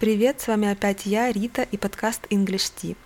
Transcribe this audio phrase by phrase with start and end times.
[0.00, 2.96] Привет, с вами опять я, Рита, и подкаст English Tea.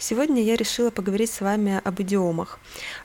[0.00, 2.58] Сегодня я решила поговорить с вами об идиомах.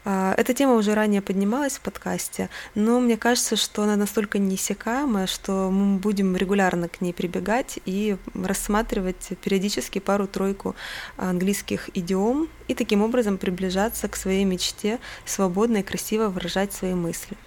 [0.04, 5.28] А, эта тема уже ранее поднималась в подкасте, но мне кажется, что она настолько неиссякаемая,
[5.28, 10.76] что мы будем регулярно к ней прибегать и рассматривать периодически пару-тройку
[11.16, 17.38] английских идиом и таким образом приближаться к своей мечте свободно и красиво выражать свои мысли.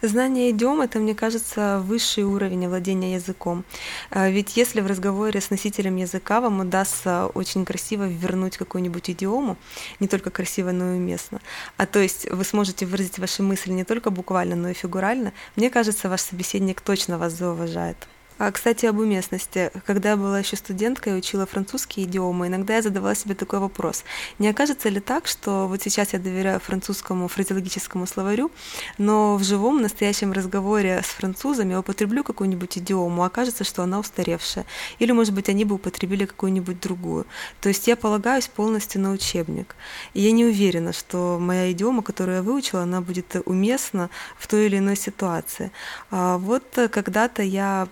[0.00, 3.64] Знание идиом— это, мне кажется, высший уровень владения языком.
[4.10, 9.56] А, ведь если в разговоре с носителем языка вам удастся очень красиво вернуть какую-нибудь идиому,
[9.98, 11.40] не только красиво, но и уместно,
[11.76, 15.68] а то есть вы сможете выразить ваши мысли не только буквально, но и фигурально, мне
[15.68, 17.96] кажется, ваш собеседник точно вас зауважает.
[18.38, 19.72] А, кстати, об уместности.
[19.84, 24.04] Когда я была еще студенткой и учила французские идиомы, иногда я задавала себе такой вопрос.
[24.38, 28.52] Не окажется ли так, что вот сейчас я доверяю французскому фразеологическому словарю,
[28.96, 33.98] но в живом, настоящем разговоре с французами я употреблю какую-нибудь идиому, а окажется, что она
[33.98, 34.66] устаревшая.
[35.00, 37.26] Или, может быть, они бы употребили какую-нибудь другую.
[37.60, 39.74] То есть я полагаюсь полностью на учебник.
[40.14, 44.66] И я не уверена, что моя идиома, которую я выучила, она будет уместна в той
[44.66, 45.72] или иной ситуации.
[46.12, 47.88] А вот когда-то я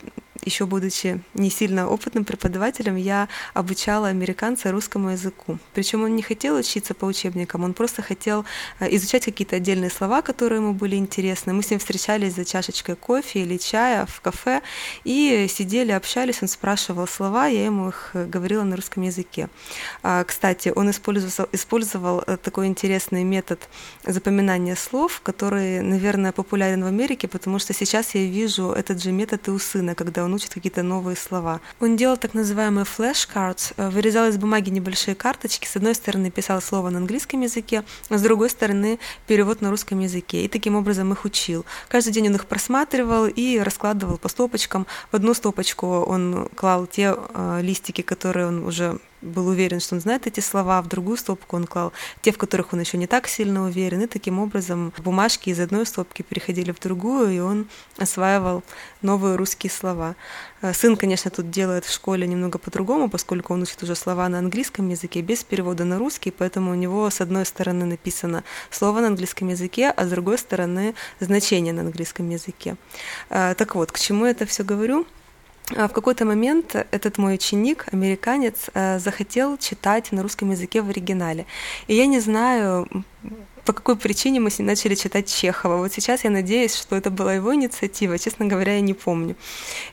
[0.47, 5.58] еще будучи не сильно опытным преподавателем, я обучала американца русскому языку.
[5.75, 8.44] Причем он не хотел учиться по учебникам, он просто хотел
[8.80, 11.53] э, изучать какие-то отдельные слова, которые ему были интересны.
[11.53, 14.62] Мы с ним встречались за чашечкой кофе или чая в кафе
[15.05, 19.48] и сидели, общались, он спрашивал слова, я ему их э, говорила на русском языке.
[20.03, 23.69] А, кстати, он использовал, использовал э, такой интересный метод
[24.05, 29.48] запоминания слов, который, наверное, популярен в Америке, потому что сейчас я вижу этот же метод
[29.48, 31.61] и у сына, когда он учит какие-то новые слова.
[31.81, 36.61] Он делал так называемые flashcards, э, вырезал из бумаги небольшие карточки, с одной стороны писал
[36.62, 41.12] слово на английском языке, а с другой стороны перевод на русском языке, и таким образом
[41.12, 41.65] их учил.
[41.89, 44.87] Каждый день он их просматривал и раскладывал по стопочкам.
[45.11, 50.00] В одну стопочку он клал те э, листики, которые он уже был уверен, что он
[50.00, 51.92] знает эти слова, в другую стопку он клал
[52.22, 55.87] те, в которых он еще не так сильно уверен, и таким образом бумажки из одной
[55.87, 58.62] стопки переходили в другую, и он осваивал
[59.03, 60.15] новые русские слова.
[60.62, 64.38] Э, сын, конечно, тут делает в школе немного по-другому, поскольку он учит уже слова на
[64.38, 69.09] английском языке без перевода на русский, поэтому у него с одной стороны написано слово на
[69.09, 72.76] английском языке, а с другой стороны значение на английском языке.
[73.31, 75.06] Э, так вот, к чему это все говорю?
[75.75, 80.91] А в какой-то момент этот мой ученик, американец, э, захотел читать на русском языке в
[80.91, 81.44] оригинале.
[81.88, 82.87] И я не знаю,
[83.66, 85.77] по какой причине мы с ним начали читать Чехова.
[85.77, 89.34] Вот сейчас я надеюсь, что это была его инициатива, честно говоря, я не помню.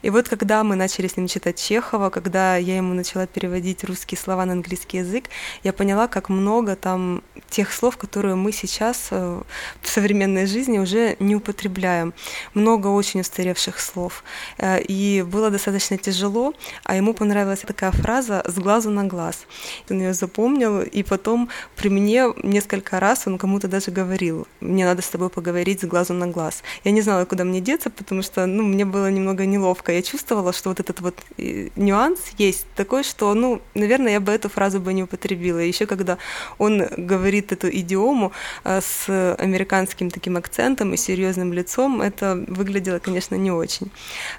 [0.03, 4.19] И вот когда мы начали с ним читать Чехова, когда я ему начала переводить русские
[4.19, 5.25] слова на английский язык,
[5.63, 9.41] я поняла, как много там тех слов, которые мы сейчас э,
[9.81, 12.13] в современной жизни уже не употребляем.
[12.53, 14.23] Много очень устаревших слов.
[14.59, 16.53] Э, и было достаточно тяжело,
[16.83, 19.47] а ему понравилась такая фраза «с глазу на глаз».
[19.89, 24.85] Он ее запомнил, и потом при мне несколько раз он кому-то кому-то даже говорил, мне
[24.85, 26.63] надо с тобой поговорить с глазу на глаз.
[26.85, 29.91] Я не знала, куда мне деться, потому что, ну, мне было немного неловко.
[29.91, 34.31] Я чувствовала, что вот этот вот э, нюанс есть такой, что, ну, наверное, я бы
[34.31, 35.59] эту фразу бы не употребила.
[35.59, 36.17] Еще когда
[36.59, 38.31] он говорит эту идиому
[38.65, 43.87] э, с американским таким акцентом и серьезным лицом, это выглядело, конечно, не очень.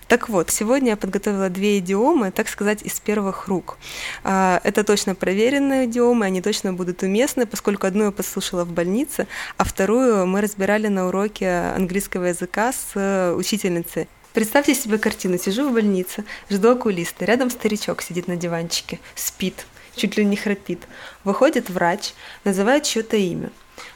[0.09, 3.79] Так вот, сегодня я подготовила две идиомы, так сказать, из первых рук.
[4.23, 9.14] А, это точно проверенные идиомы, они точно будут уместны, поскольку одну я послушала в больнице,
[9.15, 9.27] учиться,
[9.57, 14.09] а вторую мы разбирали на уроке английского языка с э, учительницей.
[14.33, 15.39] Представьте себе картину.
[15.39, 17.25] Сижу в больнице, жду окулиста.
[17.25, 20.81] Рядом старичок сидит на диванчике, спит, чуть ли не храпит.
[21.23, 22.15] Выходит врач,
[22.45, 23.51] называет чье-то имя.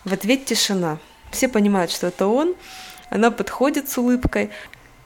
[0.05, 0.99] В ответ тишина.
[1.33, 2.55] Все понимают, что это он.
[3.11, 4.50] Она подходит с улыбкой,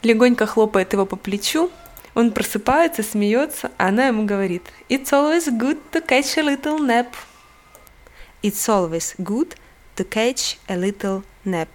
[0.03, 1.71] легонько хлопает его по плечу.
[2.15, 7.06] Он просыпается, смеется, а она ему говорит «It's always good to catch a little nap».
[8.43, 9.56] It's always good
[9.97, 11.69] to catch a little nap.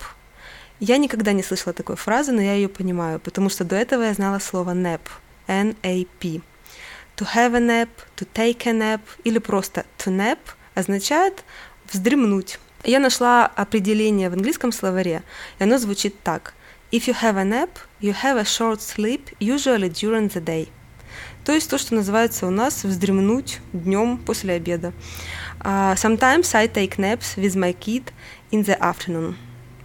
[0.79, 4.13] Я никогда не слышала такой фразы, но я ее понимаю, потому что до этого я
[4.13, 5.01] знала слово nap,
[5.47, 6.41] N-A-P.
[7.17, 10.37] To have a nap, to take a nap или просто to nap
[10.75, 11.43] означает
[11.91, 12.59] вздремнуть.
[12.83, 15.23] Я нашла определение в английском словаре,
[15.57, 16.53] и оно звучит так.
[16.91, 17.69] If you have a nap,
[17.99, 20.69] you have a short sleep, usually during the day.
[21.43, 24.93] То есть то, что называется у нас вздремнуть днем после обеда.
[25.67, 28.13] Uh, sometimes I take naps with my kid
[28.51, 29.35] in the afternoon,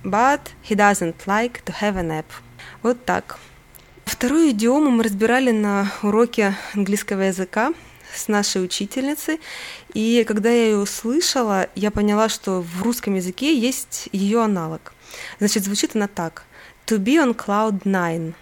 [0.05, 2.27] but he doesn't like to have a nap.
[2.85, 3.41] Вот так.
[4.05, 7.73] Вторую идиому мы разбирали на уроке английского языка
[8.15, 9.41] с нашей учительницей,
[9.93, 14.95] и когда я ее услышала, я поняла, что в русском языке есть ее аналог.
[15.41, 16.45] Значит, звучит она так.
[16.87, 18.35] To be on cloud nine.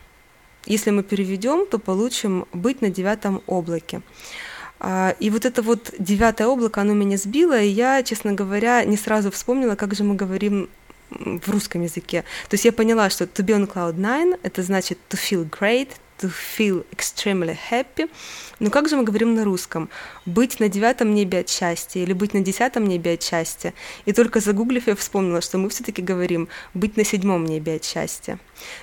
[0.67, 4.03] если мы переведем, то получим быть на девятом облаке.
[4.81, 8.97] А, и вот это вот девятое облако, оно меня сбило, и я, честно говоря, не
[8.97, 10.69] сразу вспомнила, как же мы говорим
[11.11, 12.25] в русском языке.
[12.49, 15.89] То есть я поняла, что to be on cloud nine— это значит to feel great,
[16.21, 18.09] to feel extremely happy.
[18.59, 19.89] Но как же мы говорим на русском?
[20.27, 23.75] Быть на девятом небе от счастья или быть на десятом небе от счастья?
[24.05, 28.39] И только загуглив, я вспомнила, что мы все-таки говорим быть на седьмом небе от счастья.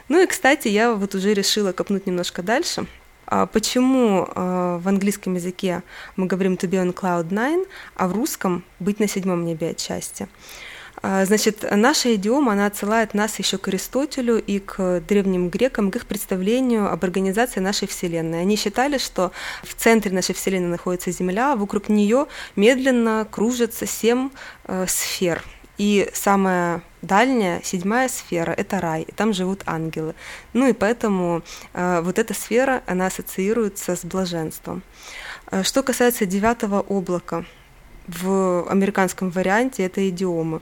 [0.09, 2.87] Ну и, кстати, я вот уже решила копнуть немножко дальше.
[3.27, 5.83] А почему а, в английском языке
[6.15, 7.65] мы говорим to be on cloud nine,
[7.95, 10.29] а в русском быть на седьмом небе от счастья?
[11.03, 15.97] А, значит, наша идиома, она отсылает нас еще к Аристотелю и к древним грекам, к
[15.97, 18.41] их представлению об организации нашей Вселенной.
[18.41, 19.31] Они считали, что
[19.63, 24.29] в центре нашей Вселенной находится Земля, а вокруг нее медленно кружатся семь
[24.65, 25.43] э, сфер.
[25.77, 30.13] И самая дальняя, седьмая сфера— это рай, и там живут ангелы.
[30.53, 31.41] Ну и поэтому
[31.73, 34.83] э, вот эта сфера, она ассоциируется с блаженством.
[35.51, 37.45] Э, что касается девятого облака—
[38.07, 40.61] в американском варианте этой идиомы.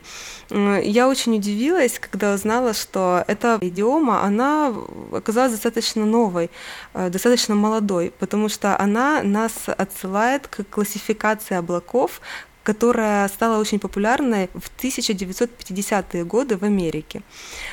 [0.49, 4.73] Я очень удивилась, когда узнала, что эта идиома, она
[5.11, 6.49] оказалась достаточно новой,
[6.93, 12.19] э, достаточно молодой, потому что она нас отсылает к классификации облаков,
[12.65, 17.21] которая стала очень популярной в 1950-е годы в Америке.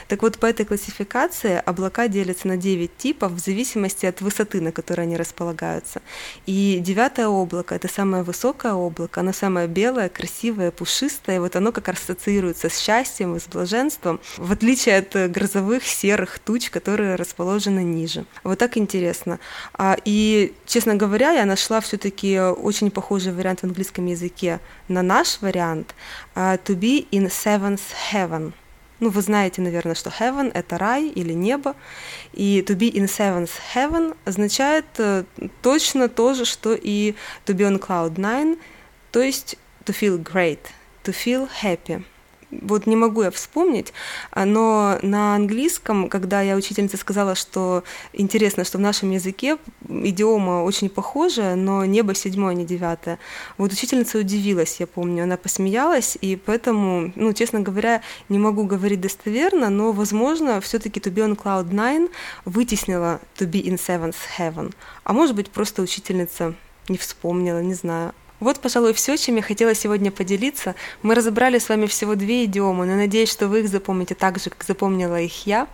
[0.07, 4.71] Так вот, по этой классификации облака делятся на 9 типов в зависимости от высоты, на
[4.71, 6.03] которой они располагаются.
[6.45, 11.89] И девятое облако— это самое высокое облако, оно самое белое, красивое, пушистое, вот оно как
[11.89, 18.27] ассоциируется с счастьем и с блаженством, в отличие от грозовых серых туч, которые расположены ниже.
[18.45, 19.39] Вот так интересно.
[19.73, 25.03] А, и, честно говоря, я нашла все таки очень похожий вариант в английском языке на
[25.03, 25.95] наш вариант
[26.35, 28.53] uh, to be in seventh heaven.
[29.01, 31.75] Ну, вы знаете, наверное, что heaven— это рай или небо,
[32.33, 35.27] и to be in seventh heaven означает uh,
[35.61, 37.15] точно то же, что и
[37.47, 38.59] to be on cloud nine,
[39.11, 40.61] то есть to feel great,
[41.05, 42.05] to feel happy
[42.61, 43.93] вот не могу я вспомнить,
[44.31, 47.83] а, но на английском, когда я учительнице сказала, что
[48.13, 49.57] интересно, что в нашем языке
[49.89, 53.19] идиома очень похожая, но небо седьмое, а не девятое.
[53.59, 59.01] Вот учительница удивилась, я помню, она посмеялась, и поэтому, ну, честно говоря, не могу говорить
[59.01, 62.11] достоверно, но, возможно, все-таки to be on cloud nine
[62.45, 64.75] вытеснила to be in seventh heaven.
[65.05, 66.55] А может быть, просто учительница
[66.89, 68.13] не вспомнила, не знаю.
[68.43, 70.75] Вот, пожалуй, все, чем я хотела сегодня поделиться.
[71.03, 74.51] Мы разобрали с вами всего две идиомы, но надеюсь, что вы их запомните так же,
[74.51, 75.69] как запомнила их я.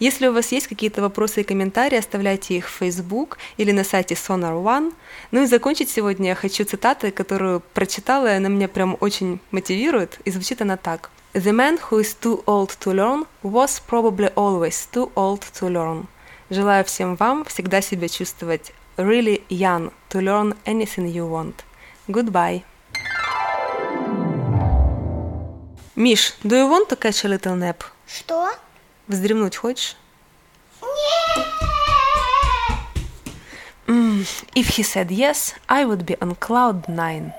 [0.00, 4.16] Если у вас есть какие-то вопросы и комментарии, оставляйте их в Facebook или на сайте
[4.16, 4.94] Sonar One.
[5.30, 10.18] Ну и закончить сегодня я хочу цитатой, которую прочитала, и она меня прям очень мотивирует,
[10.24, 11.10] и звучит она так.
[11.34, 16.06] The man who is too old to learn was probably always too old to learn.
[16.50, 21.54] Желаю всем вам всегда себя чувствовать really young to learn anything you want.
[22.07, 22.63] Goodbye.
[25.95, 27.83] Миш, do you want to catch a little nap?
[28.07, 28.49] Что?
[29.07, 29.95] Вздремнуть хочешь?
[30.81, 31.45] Нет!
[33.87, 34.25] Mm,
[34.55, 37.33] if he said yes, I would be on cloud nine.